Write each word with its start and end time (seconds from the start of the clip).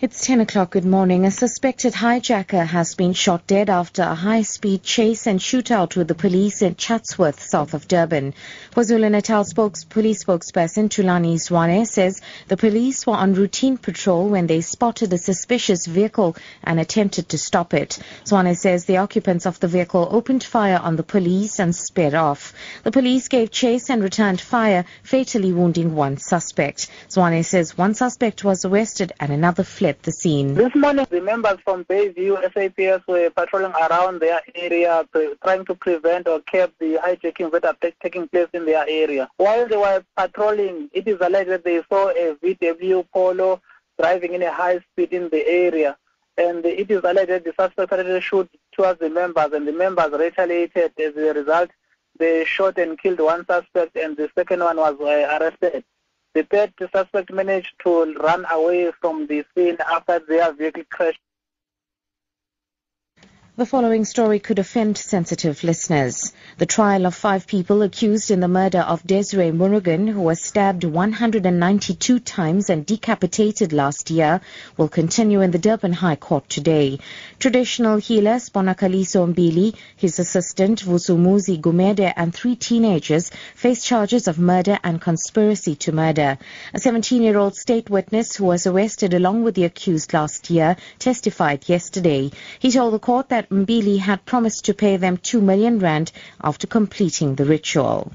It's 0.00 0.24
10 0.24 0.42
o'clock. 0.42 0.70
Good 0.70 0.84
morning. 0.84 1.26
A 1.26 1.30
suspected 1.32 1.92
hijacker 1.92 2.64
has 2.64 2.94
been 2.94 3.14
shot 3.14 3.48
dead 3.48 3.68
after 3.68 4.02
a 4.02 4.14
high-speed 4.14 4.84
chase 4.84 5.26
and 5.26 5.40
shootout 5.40 5.96
with 5.96 6.06
the 6.06 6.14
police 6.14 6.62
in 6.62 6.76
Chatsworth, 6.76 7.42
south 7.42 7.74
of 7.74 7.88
Durban. 7.88 8.32
KwaZulu-Natal 8.76 9.42
spokes, 9.42 9.82
police 9.82 10.22
spokesperson 10.22 10.88
Thulani 10.88 11.34
Zwane 11.34 11.84
says 11.84 12.20
the 12.46 12.56
police 12.56 13.08
were 13.08 13.16
on 13.16 13.34
routine 13.34 13.76
patrol 13.76 14.28
when 14.28 14.46
they 14.46 14.60
spotted 14.60 15.10
the 15.10 15.18
suspicious 15.18 15.84
vehicle 15.84 16.36
and 16.62 16.78
attempted 16.78 17.30
to 17.30 17.36
stop 17.36 17.74
it. 17.74 17.98
Zwane 18.24 18.56
says 18.56 18.84
the 18.84 18.98
occupants 18.98 19.46
of 19.46 19.58
the 19.58 19.66
vehicle 19.66 20.06
opened 20.12 20.44
fire 20.44 20.78
on 20.80 20.94
the 20.94 21.02
police 21.02 21.58
and 21.58 21.74
sped 21.74 22.14
off. 22.14 22.54
The 22.84 22.92
police 22.92 23.26
gave 23.26 23.50
chase 23.50 23.90
and 23.90 24.00
returned 24.00 24.40
fire, 24.40 24.84
fatally 25.02 25.52
wounding 25.52 25.96
one 25.96 26.18
suspect. 26.18 26.86
Zwane 27.08 27.44
says 27.44 27.76
one 27.76 27.94
suspect 27.94 28.44
was 28.44 28.64
arrested 28.64 29.12
and 29.18 29.32
another 29.32 29.64
fled 29.64 29.87
at 29.88 30.02
the 30.02 30.12
scene. 30.12 30.54
This 30.54 30.74
morning, 30.74 31.06
the 31.08 31.20
members 31.20 31.58
from 31.64 31.84
Bayview 31.86 32.40
SAPS 32.52 33.06
were 33.08 33.30
patrolling 33.30 33.72
around 33.72 34.20
their 34.20 34.40
area, 34.54 35.04
trying 35.42 35.64
to 35.64 35.74
prevent 35.74 36.28
or 36.28 36.40
curb 36.40 36.72
the 36.78 36.98
hijacking 37.02 37.50
that 37.52 37.64
are 37.64 37.76
taking 38.02 38.28
place 38.28 38.48
in 38.52 38.66
their 38.66 38.84
area. 38.86 39.28
While 39.38 39.66
they 39.66 39.76
were 39.76 40.04
patrolling, 40.16 40.90
it 40.92 41.08
is 41.08 41.18
alleged 41.20 41.50
that 41.50 41.64
they 41.64 41.82
saw 41.88 42.10
a 42.10 42.34
VW 42.36 43.06
Polo 43.12 43.60
driving 43.98 44.34
in 44.34 44.42
a 44.42 44.52
high 44.52 44.80
speed 44.92 45.12
in 45.12 45.28
the 45.30 45.46
area. 45.48 45.96
And 46.36 46.64
it 46.64 46.90
is 46.90 47.00
alleged 47.02 47.30
that 47.30 47.44
the 47.44 47.54
suspect 47.58 47.88
started 47.88 48.22
shoot 48.22 48.48
towards 48.72 49.00
the 49.00 49.10
members, 49.10 49.52
and 49.52 49.66
the 49.66 49.72
members 49.72 50.12
retaliated. 50.12 50.92
As 51.00 51.16
a 51.16 51.32
result, 51.32 51.70
they 52.18 52.44
shot 52.44 52.78
and 52.78 52.98
killed 52.98 53.20
one 53.20 53.46
suspect, 53.46 53.96
and 53.96 54.16
the 54.16 54.30
second 54.36 54.60
one 54.60 54.76
was 54.76 54.96
uh, 55.00 55.38
arrested. 55.40 55.84
The 56.34 56.44
third 56.44 56.72
suspect 56.92 57.32
managed 57.32 57.74
to 57.84 58.12
run 58.14 58.44
away 58.50 58.92
from 59.00 59.26
the 59.26 59.44
scene 59.54 59.76
after 59.90 60.18
their 60.18 60.52
vehicle 60.52 60.84
crashed. 60.90 61.20
The 63.58 63.66
following 63.66 64.04
story 64.04 64.38
could 64.38 64.60
offend 64.60 64.96
sensitive 64.96 65.64
listeners. 65.64 66.32
The 66.58 66.66
trial 66.66 67.06
of 67.06 67.14
five 67.16 67.48
people 67.48 67.82
accused 67.82 68.30
in 68.30 68.38
the 68.38 68.46
murder 68.46 68.78
of 68.78 69.04
Desiree 69.04 69.50
Murugan, 69.50 70.08
who 70.08 70.20
was 70.20 70.40
stabbed 70.40 70.84
192 70.84 72.20
times 72.20 72.70
and 72.70 72.86
decapitated 72.86 73.72
last 73.72 74.12
year, 74.12 74.42
will 74.76 74.86
continue 74.86 75.40
in 75.40 75.50
the 75.50 75.58
Durban 75.58 75.92
High 75.92 76.14
Court 76.14 76.48
today. 76.48 77.00
Traditional 77.40 77.96
healer 77.96 78.36
Sponakaliso 78.36 79.26
Mbili, 79.34 79.74
his 79.96 80.20
assistant 80.20 80.84
Vusumuzi 80.84 81.60
Gumede, 81.60 82.12
and 82.14 82.32
three 82.32 82.54
teenagers 82.54 83.32
face 83.56 83.82
charges 83.82 84.28
of 84.28 84.38
murder 84.38 84.78
and 84.84 85.00
conspiracy 85.00 85.74
to 85.74 85.90
murder. 85.90 86.38
A 86.74 86.78
17-year-old 86.78 87.56
state 87.56 87.90
witness 87.90 88.36
who 88.36 88.44
was 88.44 88.68
arrested 88.68 89.14
along 89.14 89.42
with 89.42 89.56
the 89.56 89.64
accused 89.64 90.12
last 90.12 90.48
year 90.48 90.76
testified 91.00 91.68
yesterday. 91.68 92.30
He 92.60 92.70
told 92.70 92.94
the 92.94 93.00
court 93.00 93.30
that 93.30 93.47
Mbili 93.50 93.98
had 93.98 94.24
promised 94.24 94.66
to 94.66 94.74
pay 94.74 94.96
them 94.96 95.16
2 95.16 95.40
million 95.40 95.78
rand 95.78 96.12
after 96.42 96.66
completing 96.66 97.34
the 97.34 97.44
ritual. 97.44 98.12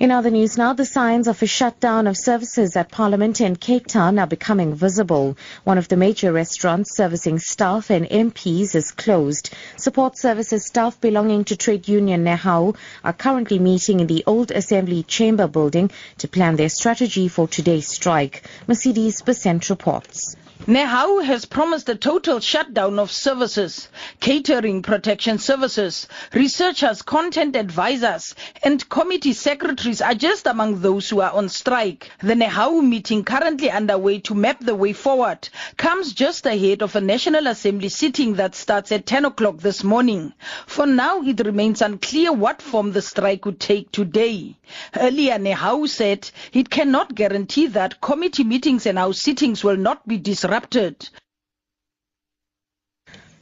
In 0.00 0.12
other 0.12 0.30
news 0.30 0.56
now, 0.56 0.74
the 0.74 0.84
signs 0.84 1.26
of 1.26 1.42
a 1.42 1.46
shutdown 1.46 2.06
of 2.06 2.16
services 2.16 2.76
at 2.76 2.92
Parliament 2.92 3.40
in 3.40 3.56
Cape 3.56 3.88
Town 3.88 4.20
are 4.20 4.28
becoming 4.28 4.76
visible. 4.76 5.36
One 5.64 5.76
of 5.76 5.88
the 5.88 5.96
major 5.96 6.32
restaurants 6.32 6.94
servicing 6.96 7.40
staff 7.40 7.90
and 7.90 8.06
MPs 8.08 8.76
is 8.76 8.92
closed. 8.92 9.50
Support 9.76 10.16
services 10.16 10.64
staff 10.64 11.00
belonging 11.00 11.42
to 11.46 11.56
trade 11.56 11.88
union 11.88 12.24
Nehawu 12.24 12.76
are 13.02 13.12
currently 13.12 13.58
meeting 13.58 13.98
in 13.98 14.06
the 14.06 14.22
old 14.24 14.52
Assembly 14.52 15.02
Chamber 15.02 15.48
building 15.48 15.90
to 16.18 16.28
plan 16.28 16.54
their 16.54 16.68
strategy 16.68 17.26
for 17.26 17.48
today's 17.48 17.88
strike. 17.88 18.44
Mercedes 18.68 19.22
Besent 19.22 19.68
reports. 19.68 20.36
Nehawu 20.68 21.24
has 21.24 21.46
promised 21.46 21.88
a 21.88 21.94
total 21.94 22.40
shutdown 22.40 22.98
of 22.98 23.10
services, 23.10 23.88
catering 24.20 24.82
protection 24.82 25.38
services, 25.38 26.06
researchers, 26.34 27.00
content 27.00 27.56
advisors, 27.56 28.34
and 28.62 28.86
committee 28.90 29.32
secretaries 29.32 30.02
are 30.02 30.12
just 30.12 30.46
among 30.46 30.82
those 30.82 31.08
who 31.08 31.22
are 31.22 31.32
on 31.32 31.48
strike. 31.48 32.10
The 32.20 32.34
Nehawu 32.34 32.86
meeting 32.86 33.24
currently 33.24 33.70
underway 33.70 34.18
to 34.18 34.34
map 34.34 34.60
the 34.60 34.74
way 34.74 34.92
forward 34.92 35.48
comes 35.78 36.12
just 36.12 36.44
ahead 36.44 36.82
of 36.82 36.94
a 36.94 37.00
National 37.00 37.46
Assembly 37.46 37.88
sitting 37.88 38.34
that 38.34 38.54
starts 38.54 38.92
at 38.92 39.06
10 39.06 39.24
o'clock 39.24 39.56
this 39.56 39.82
morning. 39.82 40.34
For 40.66 40.84
now, 40.84 41.22
it 41.22 41.40
remains 41.46 41.80
unclear 41.80 42.30
what 42.30 42.60
form 42.60 42.92
the 42.92 43.00
strike 43.00 43.46
would 43.46 43.58
take 43.58 43.90
today. 43.90 44.58
Earlier, 44.94 45.38
Nehawu 45.38 45.88
said 45.88 46.30
it 46.52 46.68
cannot 46.68 47.14
guarantee 47.14 47.68
that 47.68 48.02
committee 48.02 48.44
meetings 48.44 48.84
and 48.84 48.98
our 48.98 49.14
sittings 49.14 49.64
will 49.64 49.78
not 49.78 50.06
be 50.06 50.18
disrupted 50.18 50.57
disrupted. 50.58 51.08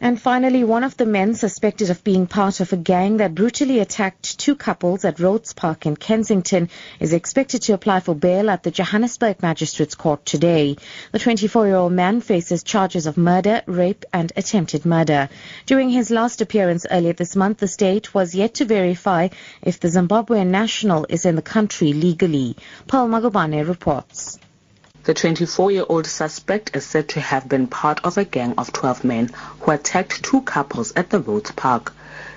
And 0.00 0.20
finally, 0.20 0.64
one 0.64 0.84
of 0.84 0.96
the 0.98 1.06
men 1.06 1.34
suspected 1.34 1.88
of 1.88 2.04
being 2.04 2.26
part 2.26 2.60
of 2.60 2.72
a 2.72 2.76
gang 2.76 3.18
that 3.18 3.34
brutally 3.34 3.78
attacked 3.78 4.38
two 4.38 4.54
couples 4.54 5.04
at 5.04 5.20
Rhodes 5.20 5.54
Park 5.54 5.86
in 5.86 5.96
Kensington 5.96 6.68
is 7.00 7.14
expected 7.14 7.62
to 7.62 7.72
apply 7.72 8.00
for 8.00 8.14
bail 8.14 8.50
at 8.50 8.64
the 8.64 8.70
Johannesburg 8.70 9.40
Magistrates 9.40 9.94
Court 9.94 10.26
today. 10.26 10.76
The 11.12 11.20
24-year-old 11.20 11.92
man 11.92 12.20
faces 12.20 12.64
charges 12.64 13.06
of 13.06 13.16
murder, 13.16 13.62
rape 13.66 14.04
and 14.12 14.30
attempted 14.36 14.84
murder. 14.84 15.30
During 15.64 15.88
his 15.88 16.10
last 16.10 16.42
appearance 16.42 16.84
earlier 16.90 17.14
this 17.14 17.36
month, 17.36 17.58
the 17.58 17.68
state 17.68 18.12
was 18.12 18.34
yet 18.34 18.54
to 18.54 18.66
verify 18.66 19.28
if 19.62 19.80
the 19.80 19.88
Zimbabwean 19.88 20.48
national 20.48 21.06
is 21.08 21.24
in 21.24 21.36
the 21.36 21.42
country 21.42 21.94
legally. 21.94 22.56
Paul 22.88 23.08
Magobane 23.08 23.66
reports. 23.66 24.38
The 25.04 25.12
24-year-old 25.12 26.06
suspect 26.06 26.74
is 26.74 26.86
said 26.86 27.10
to 27.10 27.20
have 27.20 27.46
been 27.46 27.66
part 27.66 28.00
of 28.02 28.16
a 28.16 28.24
gang 28.24 28.54
of 28.56 28.72
12 28.72 29.04
men 29.04 29.28
who 29.60 29.72
attacked 29.72 30.22
two 30.22 30.40
couples 30.40 30.94
at 30.96 31.10
the 31.10 31.20
Rhodes 31.20 31.50
Park. 31.50 31.92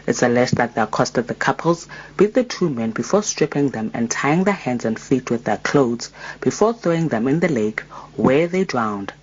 It's 0.06 0.22
alleged 0.22 0.58
that 0.58 0.76
they 0.76 0.82
accosted 0.82 1.30
the 1.30 1.34
couples, 1.34 1.88
beat 2.18 2.34
the 2.34 2.44
two 2.44 2.70
men 2.70 2.92
before 2.92 3.24
stripping 3.24 3.70
them 3.70 3.92
and 3.94 4.12
tying 4.12 4.44
their 4.44 4.54
hands 4.54 4.84
and 4.84 5.00
feet 5.00 5.32
with 5.32 5.46
their 5.46 5.60
clothes 5.60 6.12
before 6.42 6.74
throwing 6.74 7.08
them 7.08 7.30
in 7.30 7.40
the 7.40 7.48
lake 7.48 7.84
where 8.18 8.48
they 8.50 8.66
drowned. 8.66 9.14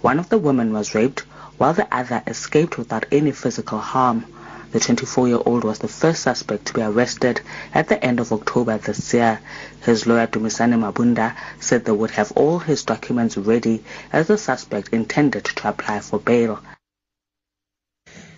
One 0.00 0.18
of 0.18 0.30
the 0.30 0.38
women 0.38 0.72
was 0.72 0.94
raped 0.94 1.24
while 1.58 1.74
the 1.74 1.94
other 1.94 2.22
escaped 2.26 2.78
without 2.78 3.04
any 3.12 3.32
physical 3.32 3.80
harm. 3.80 4.24
The 4.74 4.80
24-year-old 4.80 5.62
was 5.62 5.78
the 5.78 5.86
first 5.86 6.22
suspect 6.22 6.64
to 6.66 6.74
be 6.74 6.82
arrested 6.82 7.40
at 7.72 7.86
the 7.86 8.04
end 8.04 8.18
of 8.18 8.32
October 8.32 8.76
this 8.76 9.14
year. 9.14 9.38
His 9.84 10.04
lawyer 10.04 10.26
Dumisani 10.26 10.74
Mabunda 10.76 11.36
said 11.60 11.84
they 11.84 11.92
would 11.92 12.10
have 12.10 12.32
all 12.32 12.58
his 12.58 12.82
documents 12.82 13.36
ready 13.36 13.84
as 14.12 14.26
the 14.26 14.36
suspect 14.36 14.88
intended 14.88 15.44
to 15.44 15.68
apply 15.68 16.00
for 16.00 16.18
bail. 16.18 16.58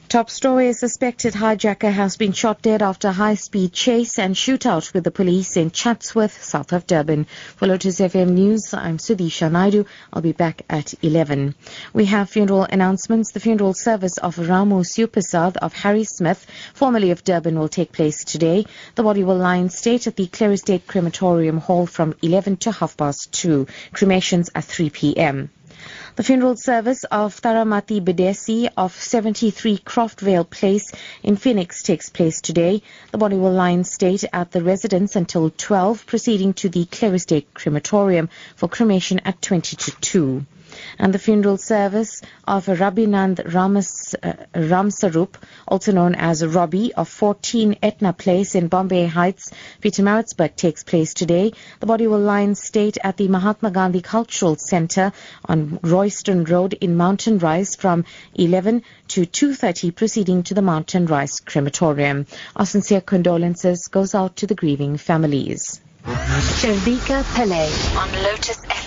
Top 0.08 0.30
story, 0.30 0.68
a 0.68 0.74
suspected 0.74 1.34
hijacker 1.34 1.90
has 1.90 2.16
been 2.16 2.30
shot 2.30 2.62
dead 2.62 2.80
after 2.80 3.08
a 3.08 3.12
high-speed 3.12 3.72
chase 3.72 4.20
and 4.20 4.36
shootout 4.36 4.94
with 4.94 5.02
the 5.02 5.10
police 5.10 5.56
in 5.56 5.72
Chatsworth, 5.72 6.44
south 6.44 6.72
of 6.72 6.86
Durban. 6.86 7.26
For 7.56 7.66
Lotus 7.66 7.98
FM 7.98 8.30
News, 8.30 8.72
I'm 8.72 8.98
Sudisha 8.98 9.50
Naidu. 9.50 9.84
I'll 10.12 10.22
be 10.22 10.30
back 10.30 10.62
at 10.70 10.94
11. 11.02 11.56
We 11.92 12.04
have 12.04 12.30
funeral 12.30 12.62
announcements. 12.62 13.32
The 13.32 13.40
funeral 13.40 13.74
service 13.74 14.16
of 14.18 14.36
Ramu 14.36 14.86
Supasad 14.86 15.56
of 15.56 15.72
Harry 15.72 16.04
Smith, 16.04 16.46
formerly 16.72 17.10
of 17.10 17.24
Durban, 17.24 17.58
will 17.58 17.68
take 17.68 17.90
place 17.90 18.22
today. 18.22 18.64
The 18.94 19.02
body 19.02 19.24
will 19.24 19.38
lie 19.38 19.56
in 19.56 19.70
state 19.70 20.06
at 20.06 20.14
the 20.14 20.28
Clare 20.28 20.52
Estate 20.52 20.86
Crematorium 20.86 21.58
Hall 21.58 21.84
from 21.84 22.14
11 22.22 22.58
to 22.58 22.70
half 22.70 22.96
past 22.96 23.32
2. 23.32 23.66
Cremations 23.92 24.50
at 24.54 24.62
3 24.62 24.88
p.m. 24.90 25.50
The 26.16 26.22
funeral 26.22 26.56
service 26.56 27.04
of 27.04 27.43
Taramati 27.43 28.03
Bedesi 28.03 28.71
of 28.75 28.95
73 28.95 29.77
Croftvale 29.77 30.48
Place 30.48 30.91
in 31.22 31.36
Phoenix 31.36 31.83
takes 31.83 32.09
place 32.09 32.41
today. 32.41 32.80
The 33.13 33.18
body 33.18 33.36
will 33.36 33.53
lie 33.53 33.72
in 33.72 33.84
state 33.84 34.24
at 34.33 34.51
the 34.51 34.65
residence 34.65 35.15
until 35.15 35.51
12, 35.51 36.07
proceeding 36.07 36.54
to 36.54 36.71
the 36.71 36.86
Clare 36.86 37.18
Crematorium 37.53 38.30
for 38.54 38.66
cremation 38.66 39.21
at 39.27 39.42
20 39.42 39.77
to 39.77 39.91
2 40.01 40.47
and 40.98 41.12
the 41.12 41.18
funeral 41.18 41.56
service 41.56 42.22
of 42.46 42.66
Rabinand 42.66 43.52
Ramas, 43.52 44.14
uh, 44.22 44.32
Ramsarup, 44.54 45.34
also 45.66 45.92
known 45.92 46.14
as 46.14 46.44
Robbie, 46.44 46.94
of 46.94 47.08
14 47.08 47.76
Etna 47.82 48.12
Place 48.12 48.54
in 48.54 48.68
Bombay 48.68 49.06
Heights, 49.06 49.50
Pietermaritzburg, 49.82 50.56
takes 50.56 50.84
place 50.84 51.14
today. 51.14 51.52
The 51.80 51.86
body 51.86 52.06
will 52.06 52.20
lie 52.20 52.40
in 52.40 52.54
state 52.54 52.98
at 53.02 53.16
the 53.16 53.28
Mahatma 53.28 53.70
Gandhi 53.70 54.00
Cultural 54.00 54.56
Center 54.56 55.12
on 55.44 55.78
Royston 55.82 56.44
Road 56.44 56.74
in 56.74 56.96
Mountain 56.96 57.38
Rise 57.38 57.76
from 57.76 58.04
11 58.34 58.82
to 59.08 59.26
2.30, 59.26 59.94
proceeding 59.94 60.42
to 60.44 60.54
the 60.54 60.62
Mountain 60.62 61.06
Rise 61.06 61.40
Crematorium. 61.40 62.26
Our 62.54 62.66
sincere 62.66 63.00
condolences 63.00 63.88
goes 63.88 64.14
out 64.14 64.36
to 64.36 64.46
the 64.46 64.54
grieving 64.54 64.96
families. 64.96 65.80
Shavika 66.06 67.22
Pillay 67.34 67.96
on 67.96 68.22
Lotus 68.22 68.58
FM. 68.58 68.85